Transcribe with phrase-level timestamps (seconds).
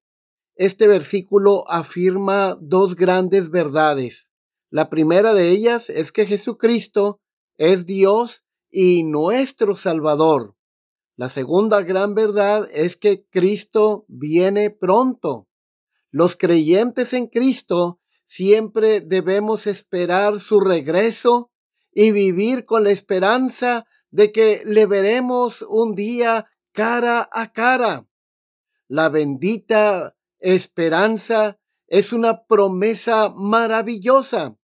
[0.56, 4.30] este versículo afirma dos grandes verdades.
[4.70, 7.22] La primera de ellas es que Jesucristo
[7.58, 10.58] es Dios y nuestro Salvador.
[11.16, 15.48] La segunda gran verdad es que Cristo viene pronto.
[16.12, 21.52] Los creyentes en Cristo siempre debemos esperar su regreso
[21.96, 28.06] y vivir con la esperanza de que le veremos un día cara a cara.
[28.88, 31.58] La bendita esperanza
[31.88, 34.58] es una promesa maravillosa.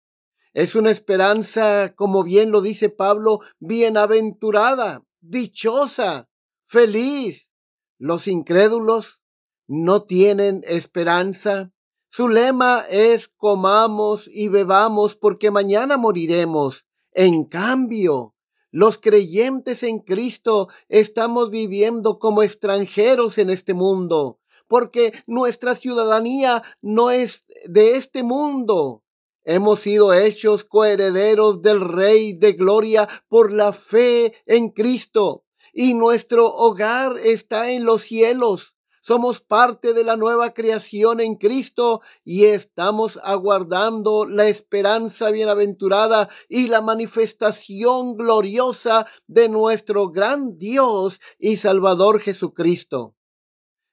[0.55, 6.31] Es una esperanza, como bien lo dice Pablo, bienaventurada, dichosa,
[6.65, 7.53] feliz.
[7.99, 9.23] Los incrédulos
[9.67, 11.73] no tienen esperanza.
[12.09, 16.88] Su lema es comamos y bebamos porque mañana moriremos.
[17.21, 18.37] En cambio,
[18.71, 27.11] los creyentes en Cristo estamos viviendo como extranjeros en este mundo, porque nuestra ciudadanía no
[27.11, 29.03] es de este mundo.
[29.43, 36.47] Hemos sido hechos coherederos del Rey de Gloria por la fe en Cristo, y nuestro
[36.47, 38.77] hogar está en los cielos.
[39.09, 46.69] Somos parte de la nueva creación en Cristo y estamos aguardando la esperanza bienaventurada y
[46.69, 53.17] la manifestación gloriosa de nuestro gran Dios y Salvador Jesucristo.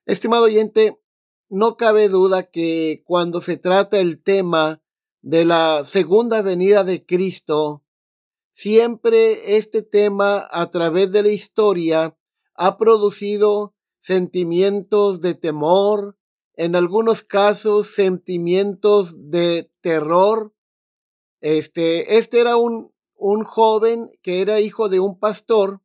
[0.05, 1.01] Estimado oyente,
[1.47, 4.81] no cabe duda que cuando se trata el tema
[5.21, 7.85] de la segunda venida de Cristo,
[8.51, 12.17] siempre este tema a través de la historia
[12.53, 13.74] ha producido
[14.05, 16.15] sentimientos de temor,
[16.53, 20.53] en algunos casos sentimientos de terror.
[21.41, 25.81] Este, este era un, un joven que era hijo de un pastor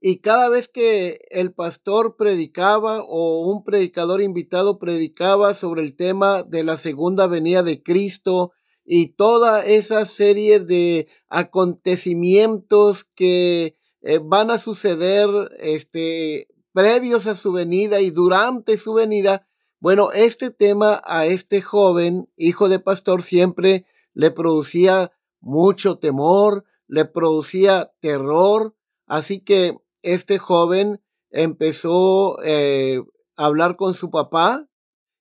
[0.00, 6.42] y cada vez que el pastor predicaba o un predicador invitado predicaba sobre el tema
[6.44, 8.52] de la segunda venida de Cristo
[8.82, 17.52] y toda esa serie de acontecimientos que eh, van a suceder este, previos a su
[17.52, 19.46] venida y durante su venida,
[19.78, 27.04] bueno, este tema a este joven, hijo de pastor, siempre le producía mucho temor, le
[27.04, 28.74] producía terror,
[29.06, 31.00] así que este joven
[31.30, 33.02] empezó eh,
[33.36, 34.68] a hablar con su papá.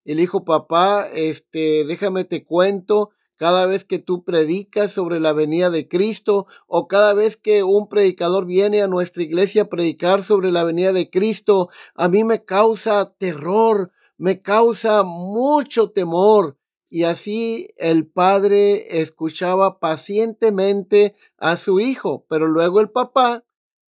[0.03, 5.33] Y le dijo, papá, este, déjame te cuento cada vez que tú predicas sobre la
[5.33, 10.21] venida de Cristo o cada vez que un predicador viene a nuestra iglesia a predicar
[10.21, 16.59] sobre la venida de Cristo, a mí me causa terror, me causa mucho temor.
[16.87, 23.43] Y así el padre escuchaba pacientemente a su hijo, pero luego el papá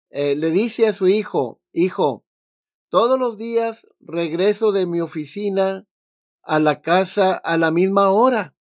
[0.10, 2.26] eh, le dice a su hijo, hijo,
[2.90, 5.86] todos los días regreso de mi oficina
[6.42, 8.56] a la casa a la misma hora.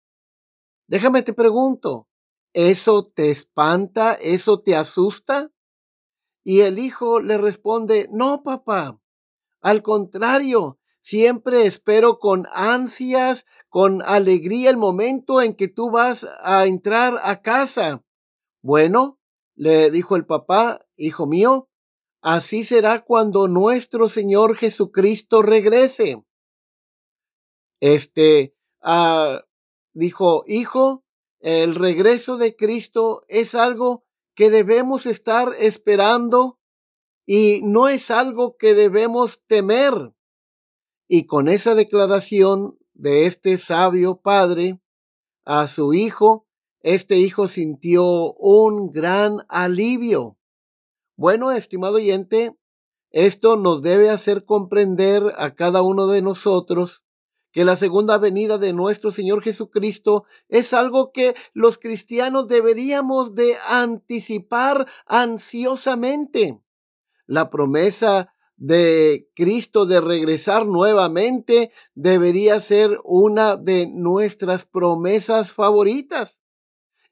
[0.91, 2.09] Déjame te pregunto,
[2.53, 4.15] ¿eso te espanta?
[4.15, 5.53] ¿Eso te asusta?
[6.43, 9.01] Y el hijo le responde, no, papá.
[9.61, 16.67] Al contrario, siempre espero con ansias, con alegría el momento en que tú vas a
[16.67, 18.03] entrar a casa.
[18.61, 19.21] Bueno,
[19.55, 21.69] le dijo el papá, hijo mío,
[22.21, 26.25] así será cuando nuestro Señor Jesucristo regrese.
[27.79, 29.45] Este ah,
[29.93, 31.05] dijo, hijo,
[31.41, 34.05] el regreso de Cristo es algo
[34.35, 36.59] que debemos estar esperando
[37.27, 40.15] y no es algo que debemos temer.
[41.09, 44.81] Y con esa declaración de este sabio padre
[45.45, 46.47] a su hijo,
[46.81, 50.39] este hijo sintió un gran alivio.
[51.17, 52.57] Bueno, estimado oyente,
[53.11, 57.05] esto nos debe hacer comprender a cada uno de nosotros
[57.53, 63.57] que la segunda venida de nuestro Señor Jesucristo es algo que los cristianos deberíamos de
[63.67, 66.61] anticipar ansiosamente.
[67.27, 76.41] La promesa de Cristo de regresar nuevamente debería ser una de nuestras promesas favoritas.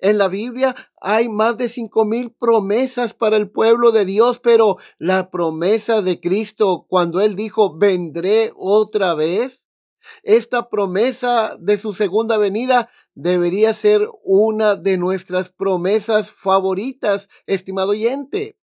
[0.00, 4.76] En la Biblia hay más de cinco mil promesas para el pueblo de Dios, pero
[4.98, 9.67] la promesa de Cristo cuando Él dijo, vendré otra vez,
[10.22, 18.58] esta promesa de su segunda venida debería ser una de nuestras promesas favoritas, estimado oyente.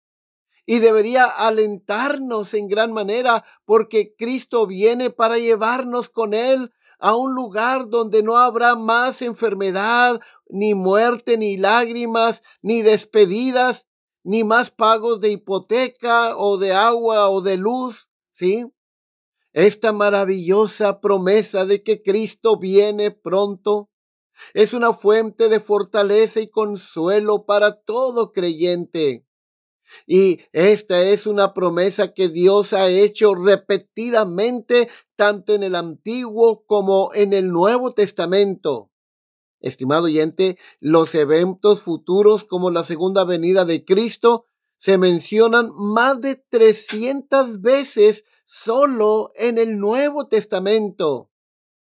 [0.66, 7.33] Y debería alentarnos en gran manera porque Cristo viene para llevarnos con Él a un
[7.33, 13.88] lugar donde no habrá más enfermedad, ni muerte, ni lágrimas, ni despedidas,
[14.24, 18.72] ni más pagos de hipoteca o de agua o de luz, ¿sí?
[19.53, 23.89] Esta maravillosa promesa de que Cristo viene pronto
[24.53, 29.25] es una fuente de fortaleza y consuelo para todo creyente.
[30.07, 37.12] Y esta es una promesa que Dios ha hecho repetidamente tanto en el Antiguo como
[37.13, 38.89] en el Nuevo Testamento.
[39.59, 44.45] Estimado oyente, los eventos futuros como la segunda venida de Cristo
[44.77, 51.31] se mencionan más de 300 veces solo en el Nuevo Testamento.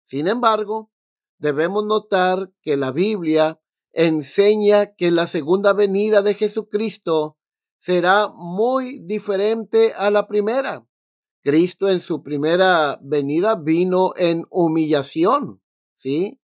[0.06, 0.94] Sin embargo,
[1.38, 3.60] debemos notar que la Biblia
[3.92, 7.38] enseña que la segunda venida de Jesucristo
[7.80, 10.88] será muy diferente a la primera.
[11.42, 15.62] Cristo en su primera venida vino en humillación,
[15.96, 16.40] ¿sí?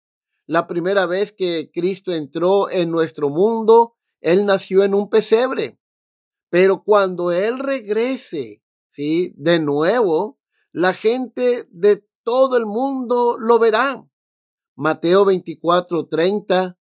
[0.47, 5.79] La primera vez que Cristo entró en nuestro mundo, Él nació en un pesebre.
[6.51, 8.65] Pero cuando Él regrese
[8.99, 9.33] ¿sí?
[9.37, 10.41] De nuevo,
[10.73, 14.05] la gente de todo el mundo lo verá.
[14.75, 16.77] Mateo 24, 30.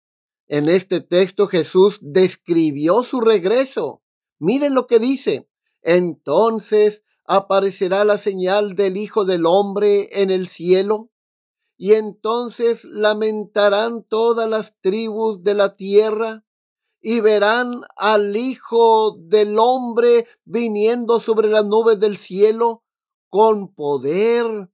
[0.48, 4.02] En este texto Jesús describió su regreso.
[4.40, 5.48] Miren lo que dice.
[5.84, 11.12] Entonces aparecerá la señal del Hijo del Hombre en el cielo,
[11.78, 16.46] y entonces lamentarán todas las tribus de la tierra
[17.09, 22.83] y verán al Hijo del Hombre viniendo sobre las nubes del cielo
[23.30, 24.69] con poder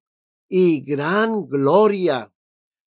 [0.49, 2.33] y gran gloria.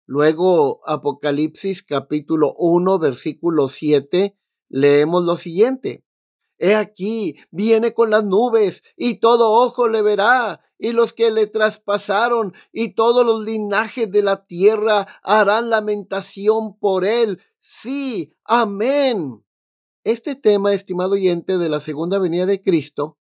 [0.04, 4.36] Luego, Apocalipsis capítulo 1, versículo 7,
[4.68, 6.04] leemos lo siguiente.
[6.58, 11.46] He aquí, viene con las nubes, y todo ojo le verá, y los que le
[11.46, 19.44] traspasaron, y todos los linajes de la tierra harán lamentación por él, Sí, amén.
[20.04, 23.18] Este tema, estimado oyente, de la segunda venida de Cristo,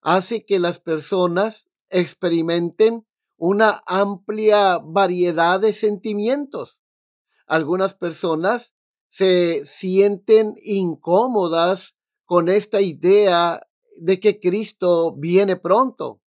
[0.00, 6.78] hace que las personas experimenten una amplia variedad de sentimientos.
[7.46, 8.72] Algunas personas
[9.10, 13.60] se sienten incómodas con esta idea
[13.98, 16.22] de que Cristo viene pronto.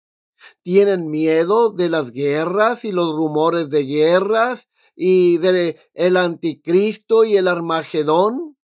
[0.62, 4.70] Tienen miedo de las guerras y los rumores de guerras
[5.02, 8.58] y de el anticristo y el armagedón.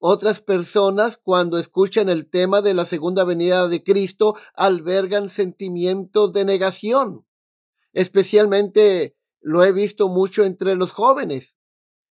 [0.00, 6.44] Otras personas, cuando escuchan el tema de la segunda venida de Cristo, albergan sentimientos de
[6.44, 7.24] negación.
[7.92, 11.56] Especialmente lo he visto mucho entre los jóvenes.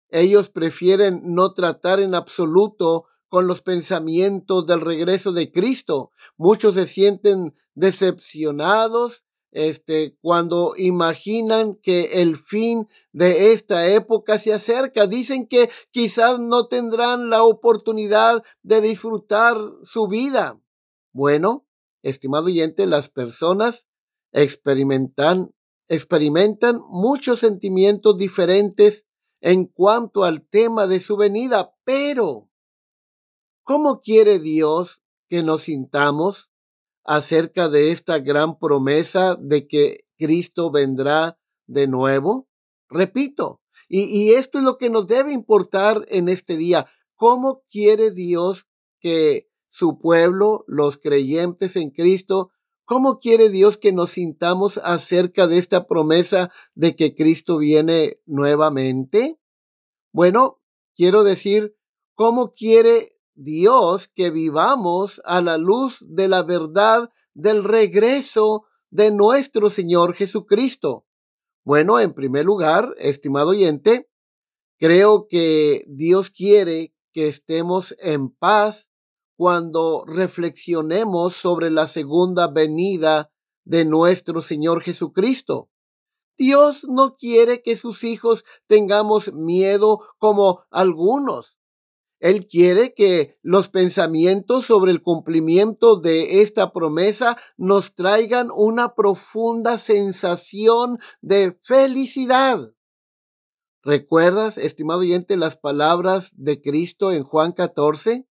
[0.10, 6.12] Ellos prefieren no tratar en absoluto con los pensamientos del regreso de Cristo.
[6.38, 15.08] Muchos se sienten decepcionados este, cuando imaginan que el fin de esta época se acerca.
[15.08, 20.62] Dicen que quizás no tendrán la oportunidad de disfrutar su vida.
[21.12, 21.66] Bueno,
[22.04, 23.88] estimado oyente, las personas
[24.32, 25.56] experimentan,
[25.88, 29.08] experimentan muchos sentimientos diferentes
[29.42, 32.50] en cuanto al tema de su venida, pero
[33.64, 36.52] ¿cómo quiere Dios que nos sintamos
[37.04, 42.48] acerca de esta gran promesa de que Cristo vendrá de nuevo?
[42.90, 46.88] Repito, y, esto es lo que nos debe importar en este día.
[47.16, 48.68] ¿Cómo quiere Dios
[49.00, 52.52] que su pueblo, los creyentes en Cristo,
[52.90, 59.40] ¿Cómo quiere Dios que nos sintamos acerca de esta promesa de que Cristo viene nuevamente?
[60.12, 60.60] Bueno,
[60.96, 61.78] quiero decir,
[62.16, 69.70] ¿cómo quiere Dios que vivamos a la luz de la verdad del regreso de nuestro
[69.70, 71.06] Señor Jesucristo?
[71.64, 74.10] Bueno, en primer lugar, estimado oyente,
[74.78, 78.90] creo que Dios quiere que estemos en paz
[79.38, 83.32] cuando reflexionemos sobre la segunda venida
[83.64, 85.70] de nuestro Señor Jesucristo.
[86.38, 91.59] Dios no quiere que sus hijos tengamos miedo como algunos.
[92.20, 99.78] Él quiere que los pensamientos sobre el cumplimiento de esta promesa nos traigan una profunda
[99.78, 102.74] sensación de felicidad.
[103.82, 108.28] ¿Recuerdas, estimado oyente, las palabras de Cristo en Juan 14?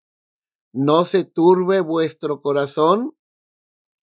[0.73, 3.17] No se turbe vuestro corazón.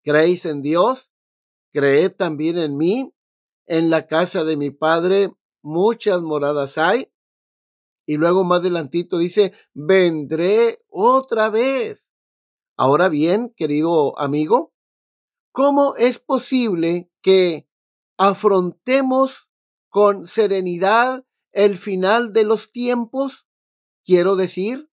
[0.03, 1.11] ¿Creéis en Dios?
[1.71, 3.13] Creed también en mí.
[3.67, 5.31] En la casa de mi Padre
[5.61, 7.11] muchas moradas hay.
[8.09, 12.09] Y luego más adelantito dice, vendré otra vez.
[12.77, 14.73] Ahora bien, querido amigo,
[15.51, 17.67] ¿cómo es posible que
[18.17, 19.49] afrontemos
[19.89, 23.45] con serenidad el final de los tiempos?
[24.05, 24.89] Quiero decir,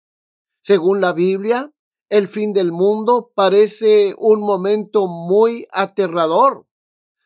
[0.60, 1.72] según la Biblia,
[2.08, 6.66] el fin del mundo parece un momento muy aterrador,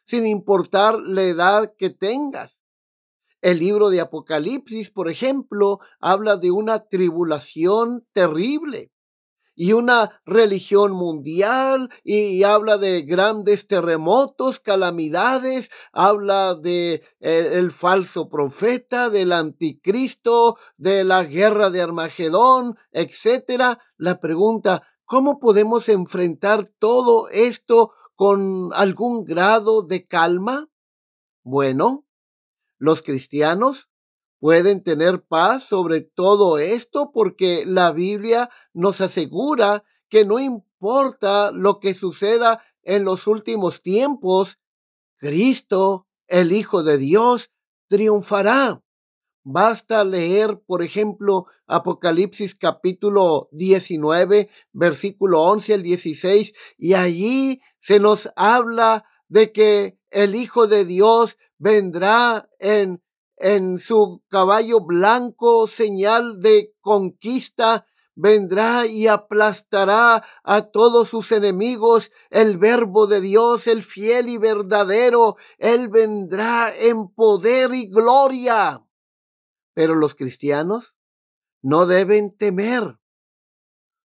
[0.05, 2.58] sin importar la edad que tengas.
[3.41, 8.91] El libro de Apocalipsis, por ejemplo, habla de una tribulación terrible
[9.59, 18.29] y una religión mundial y, habla de grandes terremotos, calamidades, habla de eh, el falso
[18.29, 23.81] profeta, del anticristo, de la guerra de Armagedón, etcétera.
[23.97, 30.69] La pregunta, ¿cómo podemos enfrentar todo esto con algún grado de calma?
[31.43, 32.08] Bueno,
[32.79, 33.91] los cristianos
[34.41, 41.81] pueden tener paz sobre todo esto porque la Biblia nos asegura que no importa lo
[41.81, 44.59] que suceda en los últimos tiempos,
[45.17, 47.51] Cristo, el Hijo de Dios,
[47.89, 48.83] triunfará.
[49.45, 58.31] Basta leer, por ejemplo, Apocalipsis capítulo 19, versículo 11 al 16, y allí se nos
[58.37, 63.03] habla de que el Hijo de Dios vendrá en
[63.41, 72.11] en su caballo blanco, señal de conquista, vendrá y aplastará a todos sus enemigos.
[72.31, 78.85] El verbo de Dios, el fiel y verdadero, Él vendrá en poder y gloria.
[79.75, 80.97] Pero los cristianos
[81.63, 82.99] no deben temer.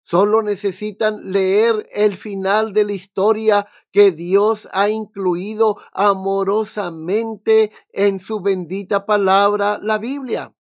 [0.06, 8.42] Solo necesitan leer el final de la historia que Dios ha incluido amorosamente en su
[8.42, 10.54] bendita palabra, la Biblia.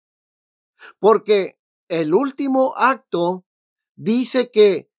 [1.00, 3.44] Porque el último acto
[3.96, 4.92] dice que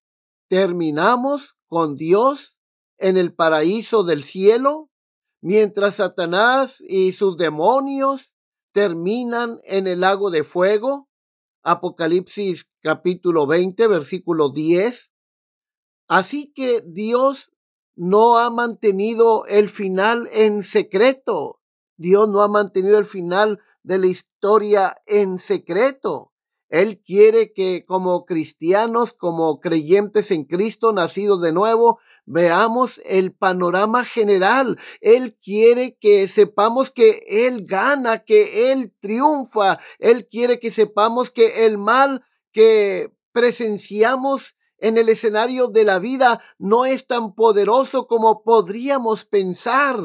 [0.49, 2.59] terminamos con Dios
[2.99, 4.91] en el paraíso del cielo,
[5.41, 8.35] mientras Satanás y sus demonios
[8.73, 11.09] terminan en el lago de fuego
[11.63, 15.13] Apocalipsis capítulo 20, versículo 10.
[16.09, 17.53] Así que Dios
[17.95, 21.61] no ha mantenido el final en secreto.
[21.97, 26.33] Dios no ha mantenido el final de la historia en secreto.
[26.69, 34.05] Él quiere que como cristianos, como creyentes en Cristo, nacidos de nuevo, veamos el panorama
[34.05, 34.79] general.
[35.01, 39.79] Él quiere que sepamos que Él gana, que Él triunfa.
[39.99, 46.43] Él quiere que sepamos que el mal que presenciamos en el escenario de la vida
[46.59, 49.97] no es tan poderoso como podríamos pensar.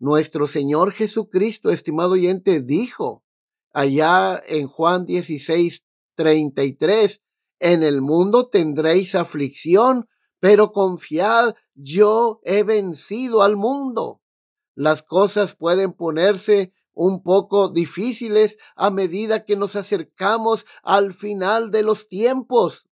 [0.00, 3.24] Nuestro Señor Jesucristo, estimado oyente, dijo,
[3.72, 5.84] allá en Juan 16,
[6.14, 7.22] 33,
[7.60, 10.08] en el mundo tendréis aflicción,
[10.40, 14.22] pero confiad, yo he vencido al mundo.
[14.74, 21.82] Las cosas pueden ponerse un poco difíciles a medida que nos acercamos al final de
[21.82, 22.88] los tiempos,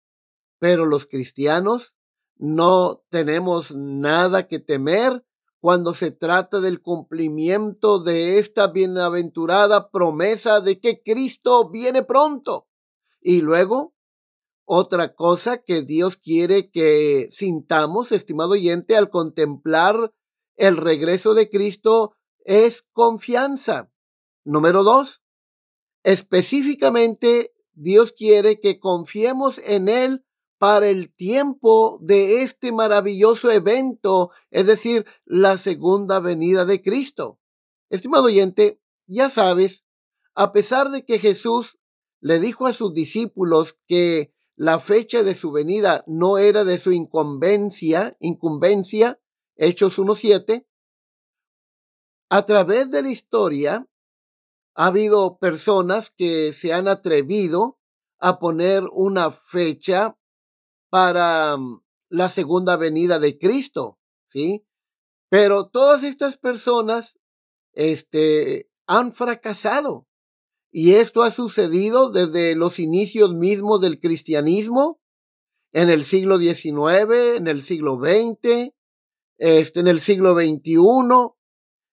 [0.60, 1.96] pero los cristianos
[2.38, 5.26] no tenemos nada que temer
[5.60, 12.68] cuando se trata del cumplimiento de esta bienaventurada promesa de que Cristo viene pronto.
[13.20, 13.95] Y luego,
[14.66, 20.14] otra cosa que Dios quiere que sintamos, estimado oyente, al contemplar
[20.56, 23.92] el regreso de Cristo es confianza.
[24.44, 25.24] Número dos,
[26.04, 30.26] específicamente Dios quiere que confiemos en Él
[30.58, 37.40] para el tiempo de este maravilloso evento, es decir, la segunda venida de Cristo.
[37.90, 39.86] Estimado oyente, ya sabes,
[40.34, 41.78] a pesar de que Jesús
[42.20, 46.92] le dijo a sus discípulos que la fecha de su venida no era de su
[46.92, 49.20] incumbencia, incumbencia,
[49.56, 50.66] Hechos 1.7,
[52.30, 53.88] a través de la historia
[54.76, 57.80] ha habido personas que se han atrevido
[58.20, 60.18] a poner una fecha
[60.90, 64.66] para mm, la segunda venida de Cristo, ¿sí?
[65.30, 67.20] Pero todas estas personas,
[67.74, 70.08] este, han fracasado.
[70.78, 75.00] Y esto ha sucedido desde los inicios mismos del cristianismo,
[75.72, 78.74] en el siglo XIX, en el siglo XX,
[79.38, 80.76] este, en el siglo XXI.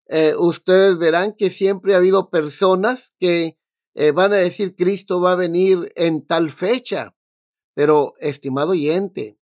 [0.09, 3.57] Eh, ustedes verán que siempre ha habido personas que
[3.95, 7.15] eh, van a decir Cristo va a venir en tal fecha.
[7.75, 9.39] Pero, estimado oyente,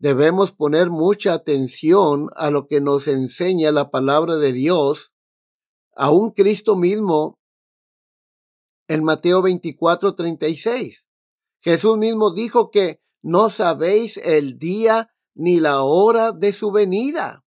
[0.00, 5.14] debemos poner mucha atención a lo que nos enseña la palabra de Dios.
[5.96, 7.38] un Cristo mismo,
[8.88, 11.06] en Mateo 24, 36.
[11.60, 17.44] Jesús mismo dijo que no sabéis el día ni la hora de su venida.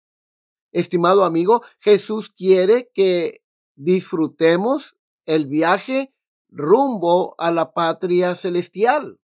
[0.71, 3.43] Estimado amigo, Jesús quiere que
[3.75, 6.13] disfrutemos el viaje
[6.49, 9.19] rumbo a la patria celestial.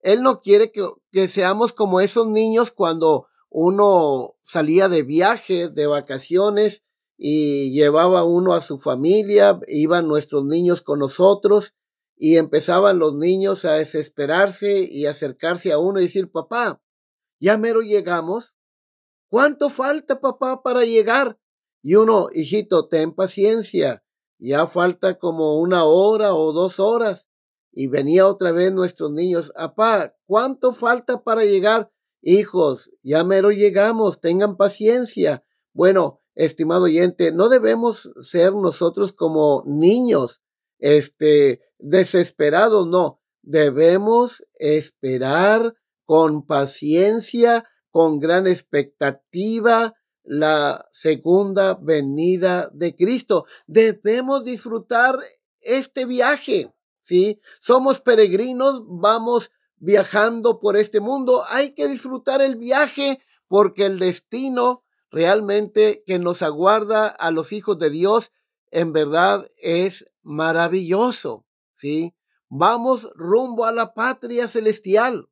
[0.00, 6.84] Él no quiere que, seamos como esos niños cuando uno salía de viaje, de vacaciones
[7.16, 11.74] y llevaba uno a su familia, iban nuestros niños con nosotros
[12.16, 16.82] y empezaban los niños a desesperarse y acercarse a uno y decir, papá,
[17.40, 18.54] ya mero llegamos.
[19.28, 21.40] ¿Cuánto falta, papá, para llegar?
[21.82, 24.04] Y uno, hijito, ten paciencia.
[24.38, 27.28] Ya falta como una hora o dos horas.
[27.72, 31.90] Y venía otra vez nuestros niños, apá, ¿cuánto falta para llegar?
[32.20, 35.44] Hijos, ya mero llegamos, tengan paciencia.
[35.72, 40.42] Bueno, estimado oyente, no debemos ser nosotros como niños,
[40.78, 43.20] este, desesperados, no.
[43.42, 53.46] Debemos esperar con paciencia, con gran expectativa, la segunda venida de Cristo.
[53.66, 55.18] Debemos disfrutar
[55.60, 56.72] este viaje.
[57.02, 57.40] ¿sí?
[57.60, 61.44] Somos peregrinos, vamos viajando por este mundo.
[61.48, 64.81] Hay que disfrutar el viaje porque el destino
[65.12, 68.32] realmente que nos aguarda a los hijos de Dios
[68.72, 72.16] en verdad es maravilloso, ¿sí?
[72.48, 75.28] Vamos rumbo a la patria celestial.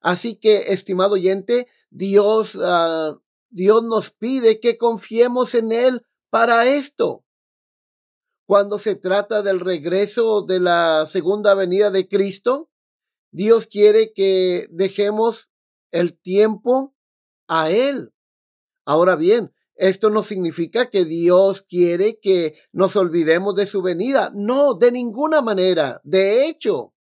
[0.00, 3.18] Así que, estimado oyente, Dios, ah,
[3.50, 7.26] Dios nos pide que confiemos en Él para esto
[8.46, 12.70] cuando se trata del regreso de la segunda venida de Cristo,
[13.32, 15.50] Dios quiere que dejemos
[15.90, 16.94] el tiempo
[17.48, 18.14] a Él.
[18.86, 24.30] Ahora bien, esto no significa que Dios quiere que nos olvidemos de su venida.
[24.32, 26.00] No, de ninguna manera.
[26.02, 26.94] De hecho,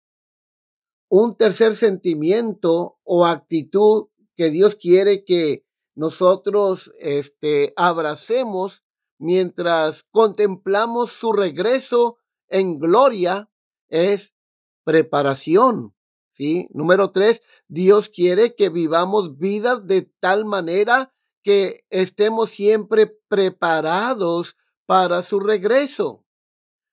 [1.08, 8.82] un tercer sentimiento o actitud que Dios quiere que nosotros este, abracemos
[9.18, 12.16] mientras contemplamos su regreso
[12.48, 13.50] en gloria
[13.88, 14.34] es
[14.82, 15.94] preparación.
[16.32, 16.66] ¿sí?
[16.72, 21.13] Número tres, Dios quiere que vivamos vidas de tal manera
[21.44, 26.24] que estemos siempre preparados para su regreso.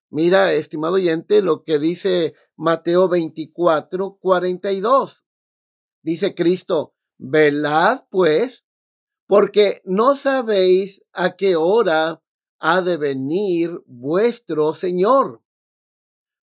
[0.10, 5.26] Mira, estimado oyente, lo que dice Mateo 24, 42.
[6.04, 8.66] Dice Cristo, velad pues,
[9.26, 12.22] porque no sabéis a qué hora
[12.60, 15.42] ha de venir vuestro Señor.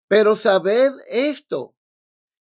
[0.09, 1.77] Pero sabed esto,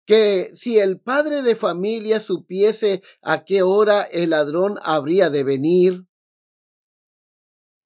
[0.07, 6.07] que si el padre de familia supiese a qué hora el ladrón habría de venir,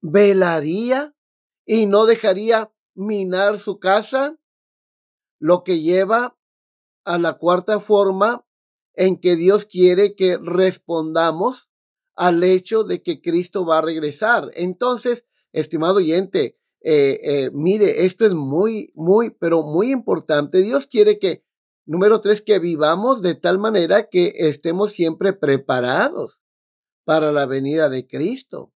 [0.02, 1.14] velaría
[1.66, 4.38] y no dejaría minar su casa,
[5.38, 6.38] lo que lleva
[7.04, 8.46] a la cuarta forma
[8.94, 11.70] en que Dios quiere que respondamos
[12.14, 14.50] al hecho de que Cristo va a regresar.
[14.54, 20.60] Entonces, estimado oyente, eh, eh, mire, esto es muy, muy, pero muy importante.
[20.60, 21.44] Dios quiere que,
[21.86, 26.40] número tres, que vivamos de tal manera que estemos siempre preparados
[27.04, 28.72] para la venida de Cristo.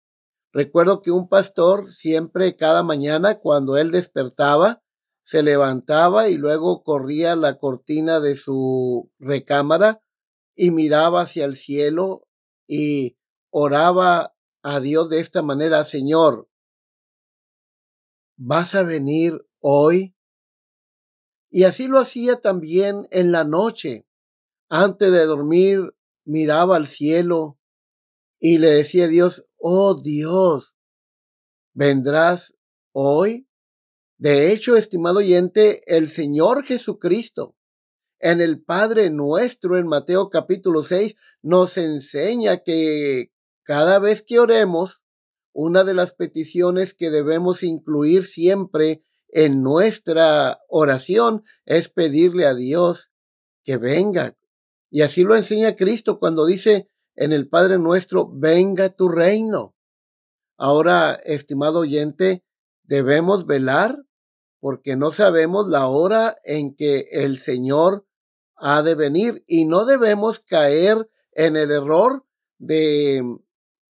[0.52, 4.82] Recuerdo que un pastor siempre cada mañana cuando él despertaba,
[5.24, 10.02] se levantaba y luego corría la cortina de su recámara
[10.54, 12.26] y miraba hacia el cielo
[12.66, 13.16] y
[13.50, 16.48] oraba a Dios de esta manera, Señor,
[18.36, 20.11] ¿vas a venir hoy?
[21.54, 24.06] Y así lo hacía también en la noche.
[24.70, 27.58] antes de dormir miraba al cielo
[28.40, 30.74] y le decía a Dios, oh Dios,
[31.74, 32.56] ¿vendrás
[32.92, 33.46] hoy?
[34.16, 37.54] De hecho, estimado oyente, el Señor Jesucristo
[38.18, 43.30] en el Padre nuestro en Mateo capítulo 6 nos enseña que
[43.62, 45.02] cada vez que oremos,
[45.52, 53.10] una de las peticiones que debemos incluir siempre en nuestra oración es pedirle a Dios
[53.64, 54.36] que venga.
[54.90, 59.74] Y así lo enseña Cristo cuando dice en el Padre nuestro, venga tu reino.
[60.56, 62.44] Ahora, estimado oyente,
[62.84, 63.98] debemos velar
[64.60, 68.06] porque no sabemos la hora en que el Señor
[68.56, 72.24] ha de venir y no debemos caer en el error
[72.58, 73.22] de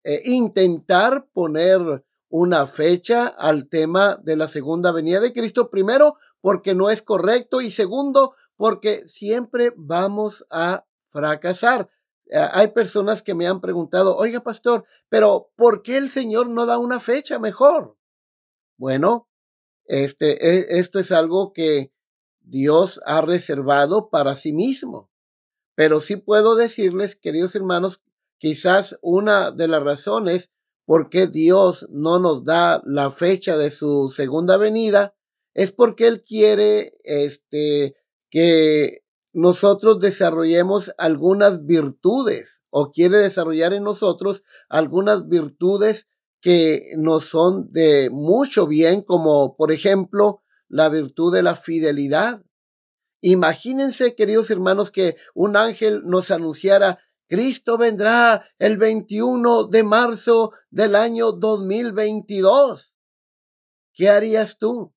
[0.05, 6.75] eh, intentar poner una fecha al tema de la segunda venida de Cristo, primero porque
[6.75, 11.91] no es correcto y segundo porque siempre vamos a fracasar.
[12.31, 16.65] Eh, hay personas que me han preguntado, oiga pastor, pero ¿por qué el Señor no
[16.65, 17.99] da una fecha mejor?
[18.79, 19.29] Bueno,
[19.85, 21.93] este, e, esto es algo que
[22.41, 25.11] Dios ha reservado para sí mismo.
[25.75, 28.01] Pero sí puedo decirles, queridos hermanos,
[28.39, 30.51] quizás una de las razones
[30.93, 35.15] por qué Dios no nos da la fecha de su segunda venida
[35.55, 37.97] es porque Él quiere este,
[38.29, 39.03] que
[39.33, 46.09] nosotros desarrollemos algunas virtudes o quiere desarrollar en nosotros algunas virtudes
[46.43, 52.45] que nos son de mucho bien, como por ejemplo la virtud de la fidelidad.
[53.23, 56.99] Imagínense, queridos hermanos, que un ángel nos anunciara,
[57.33, 62.95] Cristo vendrá el 21 de marzo del año 2022.
[63.95, 64.95] ¿Qué harías tú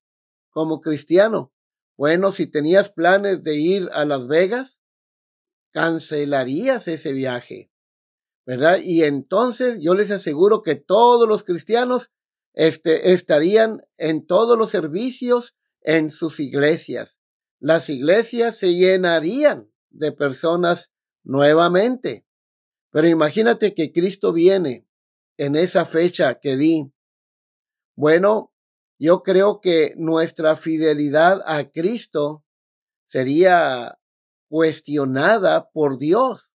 [0.50, 1.54] como cristiano?
[1.96, 4.80] Bueno, si tenías planes de ir a Las Vegas,
[5.72, 7.72] cancelarías ese viaje,
[8.44, 8.80] ¿verdad?
[8.84, 12.12] Y entonces yo les aseguro que todos los cristianos
[12.52, 17.16] este, estarían en todos los servicios en sus iglesias.
[17.60, 20.92] Las iglesias se llenarían de personas
[21.24, 22.25] nuevamente.
[22.90, 24.86] Pero imagínate que Cristo viene
[25.36, 26.92] en esa fecha que di.
[27.94, 28.54] Bueno,
[28.98, 32.44] yo creo que nuestra fidelidad a Cristo
[33.06, 33.98] sería
[34.48, 36.50] cuestionada por Dios,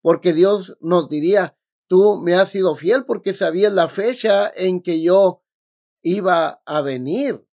[0.00, 1.56] porque Dios nos diría,
[1.86, 5.42] tú me has sido fiel porque sabías la fecha en que yo
[6.02, 7.46] iba a venir.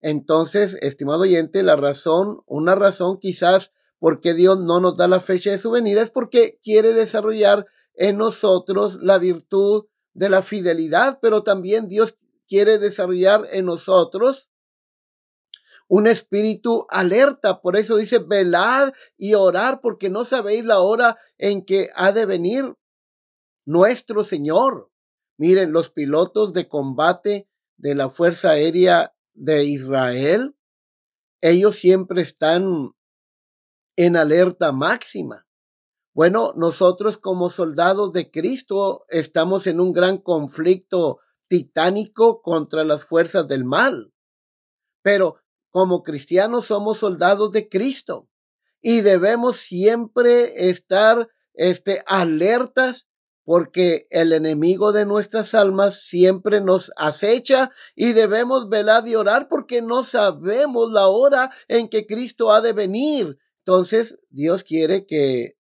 [0.00, 5.20] Entonces, estimado oyente, la razón, una razón quizás por qué Dios no nos da la
[5.20, 11.18] fecha de su venida es porque quiere desarrollar en nosotros la virtud de la fidelidad,
[11.20, 12.16] pero también Dios
[12.48, 14.50] quiere desarrollar en nosotros
[15.86, 17.60] un espíritu alerta.
[17.60, 22.24] Por eso dice, velad y orar, porque no sabéis la hora en que ha de
[22.24, 22.74] venir
[23.66, 24.90] nuestro Señor.
[25.36, 30.56] Miren, los pilotos de combate de la Fuerza Aérea de Israel,
[31.40, 32.94] ellos siempre están
[34.06, 35.46] en alerta máxima.
[36.14, 43.46] Bueno, nosotros como soldados de Cristo estamos en un gran conflicto titánico contra las fuerzas
[43.46, 44.14] del mal.
[45.02, 45.36] Pero
[45.68, 48.30] como cristianos somos soldados de Cristo
[48.80, 53.06] y debemos siempre estar este, alertas
[53.44, 59.82] porque el enemigo de nuestras almas siempre nos acecha y debemos velar y orar porque
[59.82, 63.38] no sabemos la hora en que Cristo ha de venir.
[63.64, 65.56] Entonces, Dios quiere que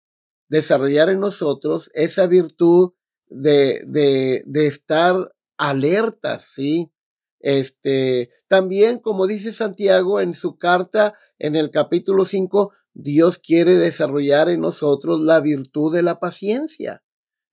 [0.48, 2.94] desarrollar en nosotros esa virtud
[3.28, 6.92] de, de, de estar alertas, ¿sí?
[7.40, 14.50] Este, también, como dice Santiago en su carta en el capítulo 5, Dios quiere desarrollar
[14.50, 17.04] en nosotros la virtud de la paciencia.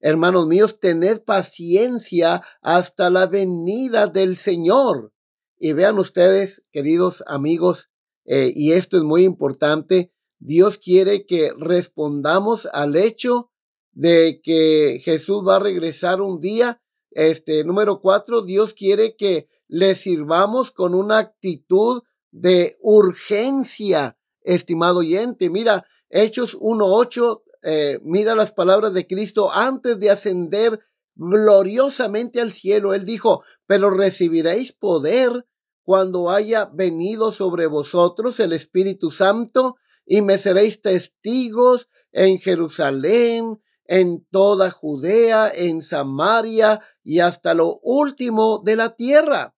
[0.01, 5.13] Hermanos míos, tened paciencia hasta la venida del Señor.
[5.59, 7.91] Y vean ustedes, queridos amigos,
[8.25, 13.51] eh, y esto es muy importante, Dios quiere que respondamos al hecho
[13.93, 16.83] de que Jesús va a regresar un día.
[17.11, 25.49] Este, número cuatro, Dios quiere que le sirvamos con una actitud de urgencia, estimado oyente.
[25.51, 30.81] Mira, Hechos 1.8 eh, mira las palabras de Cristo antes de ascender
[31.17, 32.95] gloriosamente al cielo.
[32.95, 35.47] Él dijo, pero recibiréis poder
[35.83, 44.25] cuando haya venido sobre vosotros el Espíritu Santo y me seréis testigos en Jerusalén, en
[44.31, 49.57] toda Judea, en Samaria y hasta lo último de la tierra.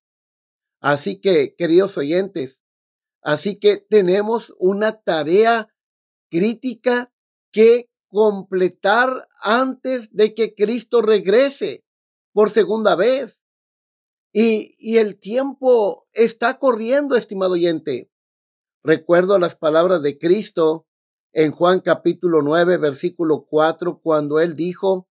[0.80, 2.62] Así que, queridos oyentes,
[3.22, 5.72] así que tenemos una tarea
[6.30, 7.12] crítica
[7.52, 11.84] que completar antes de que Cristo regrese
[12.32, 13.42] por segunda vez.
[14.32, 18.10] Y, y el tiempo está corriendo, estimado oyente.
[18.82, 20.86] Recuerdo las palabras de Cristo
[21.32, 25.08] en Juan capítulo 9, versículo 4, cuando él dijo,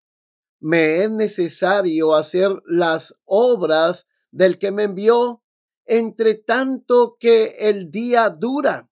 [0.59, 5.43] me es necesario hacer las obras del que me envió,
[5.85, 8.89] entre tanto que el día dura.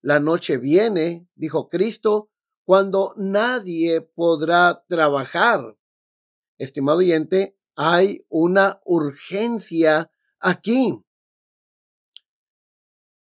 [0.00, 2.30] La noche viene, dijo Cristo,
[2.64, 5.76] cuando nadie podrá trabajar.
[6.58, 11.05] Estimado oyente, hay una urgencia aquí.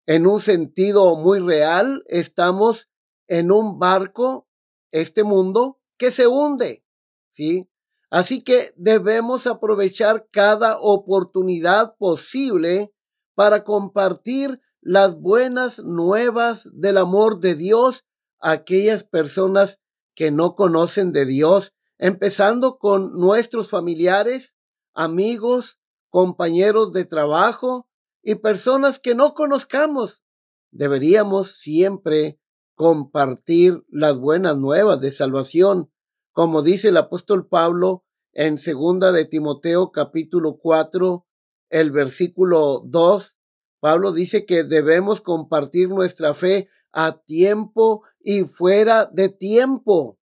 [0.07, 2.91] En un sentido muy real, estamos
[3.27, 4.47] en un barco,
[4.91, 6.85] este mundo, que se hunde,
[7.31, 7.71] ¿sí?
[8.11, 12.93] Así que debemos aprovechar cada oportunidad posible
[13.35, 18.05] para compartir las buenas nuevas del amor de Dios
[18.41, 19.81] a aquellas personas
[20.15, 24.55] que no conocen de Dios empezando con nuestros familiares,
[24.93, 27.89] amigos, compañeros de trabajo
[28.25, 30.25] y personas que no conozcamos.
[30.71, 32.41] Deberíamos siempre
[32.75, 35.93] compartir las buenas nuevas de salvación,
[36.33, 41.25] como dice el apóstol Pablo en segunda de Timoteo capítulo 4,
[41.69, 43.37] el versículo 2.
[43.79, 50.19] Pablo dice que debemos compartir nuestra fe a tiempo y fuera de tiempo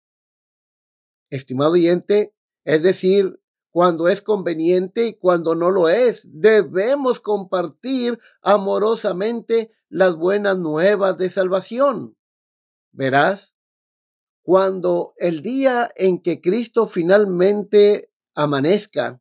[1.30, 3.40] estimado oyente, es decir,
[3.76, 6.26] cuando es conveniente y cuando no lo es.
[6.32, 12.16] Debemos compartir amorosamente las buenas nuevas de salvación.
[12.92, 13.54] Verás,
[14.40, 19.20] cuando el día en que Cristo finalmente amanezca,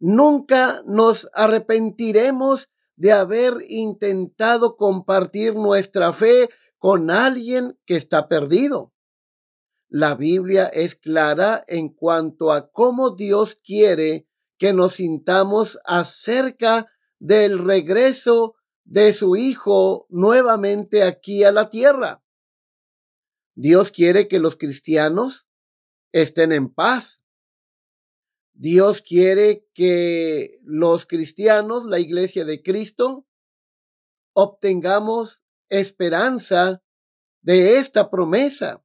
[0.00, 8.93] nunca nos arrepentiremos de haber intentado compartir nuestra fe con alguien que está perdido.
[9.96, 14.26] La Biblia es clara en cuanto a cómo Dios quiere
[14.58, 22.24] que nos sintamos acerca del regreso de su Hijo nuevamente aquí a la tierra.
[23.54, 25.46] Dios quiere que los cristianos
[26.10, 27.22] estén en paz.
[28.52, 33.28] Dios quiere que los cristianos, la iglesia de Cristo,
[34.32, 36.82] obtengamos esperanza
[37.42, 38.83] de esta promesa.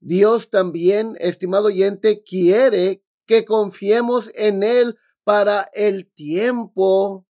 [0.00, 7.26] Dios también, estimado oyente, quiere que confiemos en Él para el tiempo.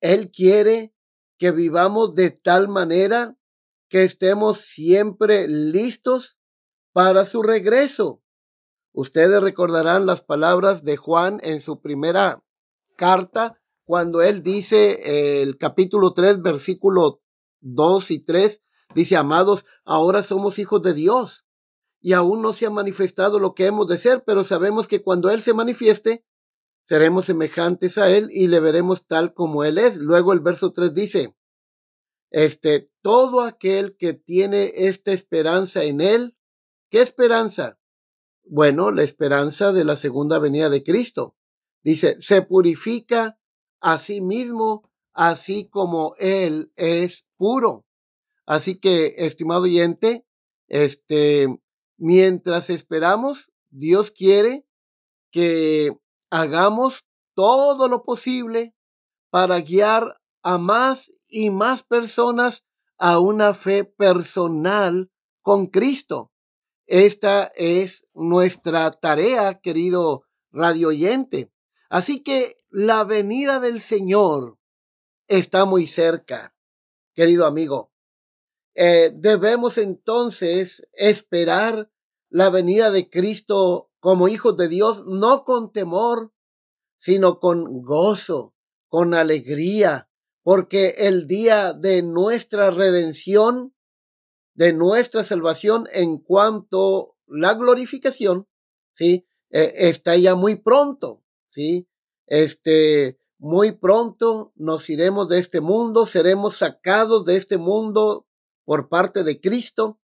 [0.00, 0.94] Él quiere
[1.38, 3.36] que vivamos de tal manera
[3.88, 6.38] que estemos siempre listos
[6.92, 8.22] para su regreso.
[8.92, 12.44] Ustedes recordarán las palabras de Juan en su primera
[12.96, 17.22] carta, cuando él dice el capítulo 3, versículo
[17.60, 18.62] 2 y 3,
[18.94, 21.46] dice, amados, ahora somos hijos de Dios
[22.00, 25.30] y aún no se ha manifestado lo que hemos de ser, pero sabemos que cuando
[25.30, 26.24] Él se manifieste,
[26.84, 29.96] seremos semejantes a Él y le veremos tal como Él es.
[29.96, 31.36] Luego el verso 3 dice,
[32.30, 36.36] este, todo aquel que tiene esta esperanza en Él,
[36.88, 37.78] ¿qué esperanza?
[38.44, 41.36] Bueno, la esperanza de la segunda venida de Cristo.
[41.82, 43.38] Dice, se purifica
[43.80, 47.86] a sí mismo, así como Él es puro.
[48.46, 50.26] Así que, estimado oyente,
[50.66, 51.60] este,
[52.02, 54.66] Mientras esperamos, Dios quiere
[55.30, 55.94] que
[56.30, 58.74] hagamos todo lo posible
[59.28, 62.64] para guiar a más y más personas
[62.96, 65.10] a una fe personal
[65.42, 66.32] con Cristo.
[66.86, 71.52] Esta es nuestra tarea, querido radio oyente.
[71.90, 74.58] Así que la venida del Señor
[75.28, 76.54] está muy cerca,
[77.12, 77.89] querido amigo.
[78.74, 81.90] Eh, debemos entonces esperar
[82.28, 86.32] la venida de Cristo como hijos de Dios, no con temor,
[86.98, 88.54] sino con gozo,
[88.88, 90.08] con alegría,
[90.42, 93.74] porque el día de nuestra redención,
[94.54, 98.48] de nuestra salvación en cuanto la glorificación,
[98.94, 99.26] ¿sí?
[99.50, 101.88] Eh, está ya muy pronto, ¿sí?
[102.26, 108.26] Este, muy pronto nos iremos de este mundo, seremos sacados de este mundo
[108.70, 110.00] por parte de Cristo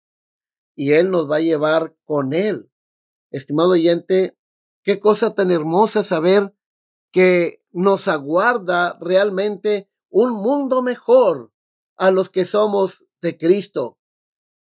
[0.74, 2.68] y Él nos va a llevar con Él.
[3.30, 4.36] Estimado oyente,
[4.82, 6.52] qué cosa tan hermosa saber
[7.12, 11.52] que nos aguarda realmente un mundo mejor
[11.96, 14.00] a los que somos de Cristo.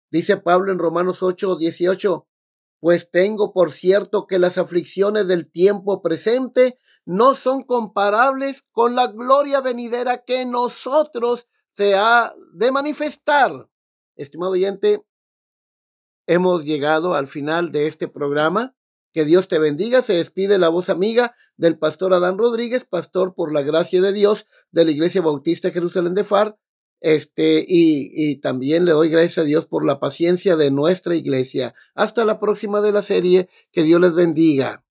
[0.09, 2.27] Dice Pablo en Romanos 8, 18,
[2.79, 9.05] pues tengo por cierto que las aflicciones del tiempo presente no son comparables con la
[9.05, 13.69] gloria venidera que nosotros se ha de manifestar
[14.15, 15.03] estimado oyente,
[16.27, 18.75] hemos llegado al final de este programa.
[19.11, 20.01] Que Dios te bendiga.
[20.01, 24.47] Se despide la voz amiga del pastor Adán Rodríguez, pastor por la gracia de Dios
[24.71, 26.57] de la Iglesia Bautista Jerusalén de Far.
[26.99, 31.75] Este, y, y también le doy gracias a Dios por la paciencia de nuestra iglesia.
[31.93, 33.49] Hasta la próxima de la serie.
[33.71, 34.82] Que Dios les bendiga.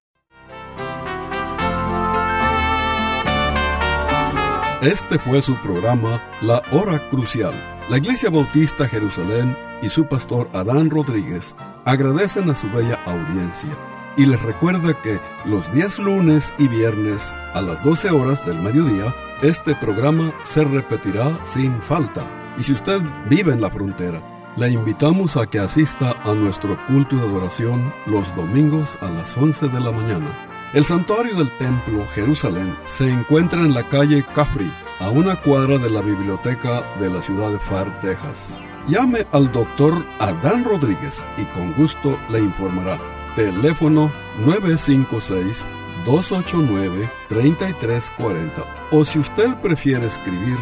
[4.83, 7.53] Este fue su programa La Hora Crucial.
[7.89, 13.69] La Iglesia Bautista Jerusalén y su pastor Adán Rodríguez agradecen a su bella audiencia
[14.17, 19.15] y les recuerda que los días lunes y viernes a las 12 horas del mediodía,
[19.41, 22.27] este programa se repetirá sin falta.
[22.57, 24.21] Y si usted vive en la frontera,
[24.57, 29.69] le invitamos a que asista a nuestro culto de adoración los domingos a las 11
[29.69, 30.52] de la mañana.
[30.73, 35.91] El santuario del templo Jerusalén se encuentra en la calle Cafri, a una cuadra de
[35.91, 38.57] la biblioteca de la ciudad de Far, Texas.
[38.87, 42.99] Llame al doctor Adán Rodríguez y con gusto le informará.
[43.35, 44.11] Teléfono
[46.07, 48.65] 956-289-3340.
[48.89, 50.57] O si usted prefiere escribir,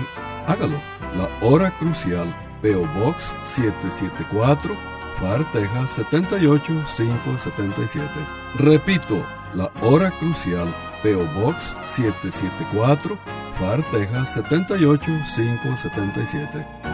[0.45, 0.75] hágalo.
[1.15, 4.75] La hora crucial, PO Box 774,
[5.21, 8.09] Far, Texas 78577.
[8.57, 13.17] Repito, la Hora Crucial, PO Box 774,
[13.59, 16.90] FAR, Texas 78577.